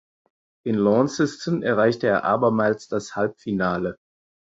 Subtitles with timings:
[0.65, 3.99] In Launceston erreichte er abermals das Halbfinale.